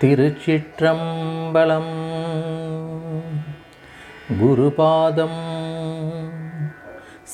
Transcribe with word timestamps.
திருச்சிற்றம்பலம். 0.00 1.90
குருபாதம். 4.40 5.38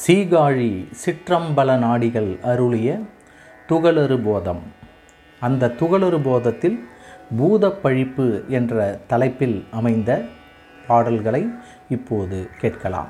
சீகாழி 0.07 0.89
சிற்றம்பல 1.05 1.79
நாடிகள் 1.79 2.39
அருளிய 2.43 2.99
துகளறு 3.69 4.25
போதம். 4.25 4.63
அந்த 5.41 5.75
துகளறு 5.81 6.19
போதத்தில் 6.19 6.79
பூதப்பழிப்பு 7.39 8.47
என்ற 8.49 9.01
தலைப்பில் 9.07 9.67
அமைந்த 9.71 10.23
பாடல்களை 10.87 11.49
இப்போது 11.89 12.51
கேட்கலாம். 12.59 13.09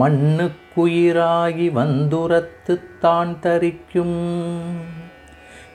மண்ணுக்குயிராகி 0.00 1.72
வந்துரத்து 1.72 2.98
தான் 2.98 3.40
தரிக்கும். 3.40 5.01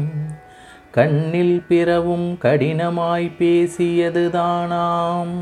கண்ணில் 0.92 1.64
பிறவும் 1.70 2.38
கடினமாய் 2.42 3.32
பேசியதுதானாம். 3.40 5.42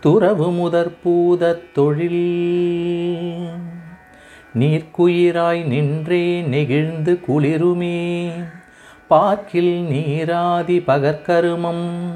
துறவு 0.00 0.52
முதற்பூதத் 0.52 1.72
தொழில். 1.72 3.48
நீர்க்குயிராய் 4.58 5.66
நின்றே 5.66 6.42
நெகிழ்ந்து 6.42 7.20
குளிருமே. 7.28 8.28
பாக்கில் 9.10 9.80
நீராதி 9.80 10.78
பகற்கருமம். 10.78 12.12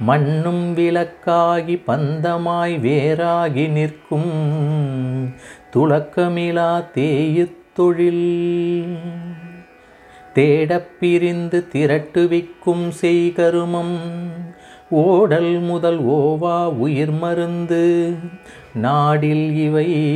மண்ணும் 0.00 0.74
விளக்காகி 0.74 1.82
பந்தமாய் 1.86 2.78
வேறாகி 2.80 3.68
நிற்கும். 3.68 5.34
துளக்கமிலா 5.74 6.84
தேயுத் 6.94 7.56
தொழில். 7.74 8.98
தேடப் 10.36 11.00
பிரிந்து 11.00 11.66
திரட்டுவிக்கும் 11.72 12.88
செய்கருமம். 13.02 13.96
ஓடல் 14.90 15.60
முதல் 15.60 16.06
ஓவா 16.06 16.64
உயிர் 16.64 17.10
மருந்து. 17.10 18.14
நாடில் 18.82 19.52
இவை 19.52 20.06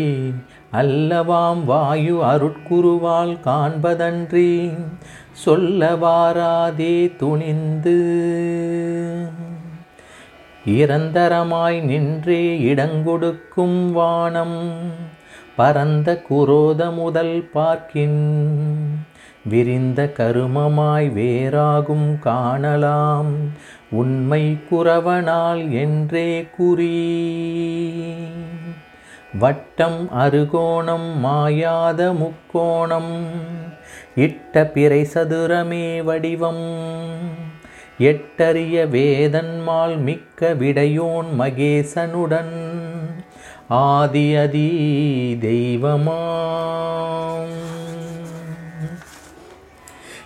அல்லவாம் 0.72 1.64
வாயு 1.64 2.22
அருட்குருவால் 2.22 3.36
காண்பதன்றி. 3.44 4.78
சொல்ல 5.32 5.94
வாராதே 5.94 7.16
துணிந்து. 7.16 7.96
இறந்தரமாய் 10.66 11.82
நின்றே 11.82 12.58
இடங்கொடுக்கும் 12.58 13.90
வானம். 13.92 14.78
பரந்த 15.56 16.22
குரோத 16.30 16.94
முதல் 16.94 17.48
பார்க்கின் 17.52 18.89
விரிந்த 19.44 20.12
கருமமாய் 20.16 21.08
வேறாகும் 21.08 22.18
காணலாம். 22.18 23.34
உண்மை 23.90 24.58
குறவனால் 24.70 25.70
என்றே 25.70 26.46
குறி. 26.56 27.14
வட்டம் 29.38 30.12
அருகோணம் 30.12 31.24
மாயாத 31.24 32.12
முக்கோணம். 32.12 33.26
இட்ட 34.14 34.66
பிறை 34.66 35.08
சதுரமே 35.14 36.02
வடிவம். 36.02 36.98
எட்டறிய 37.98 38.88
வேதன்மால் 38.88 39.96
மிக்க 39.96 40.54
விடையோன் 40.54 41.26
மகேசனுடன். 41.38 42.84
ஆதி 43.68 44.36
அதி 44.36 45.38
தெய்வமாம். 45.40 47.79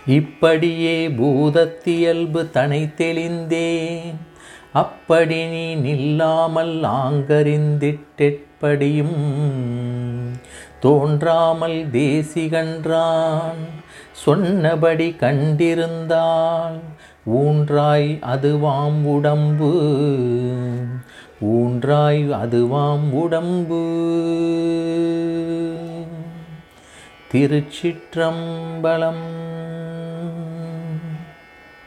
இப்படியே 0.07 1.07
பூதத்தியல்பு 1.07 2.49
தனை 2.49 2.89
தெளிந்தேன். 2.97 4.15
அப்படி 4.73 5.45
நீ 5.45 5.75
நில்லாமல் 5.75 6.83
ஆங்கறிந்திட்டெட்படியும் 6.83 9.19
தோன்றாமல் 10.79 11.91
தேசிகன்றான். 11.91 13.61
சொன்னபடி 14.11 15.15
கண்டிருந்தால் 15.19 16.79
ஊன்றாய் 17.33 18.21
அதுவாம் 18.21 19.03
உடம்பு. 19.03 19.83
ஊன்றாய் 21.45 22.33
அதுவாம் 22.33 23.11
உடம்பு. 23.11 23.83
திருச்சிற்றம்பலம் 27.31 29.25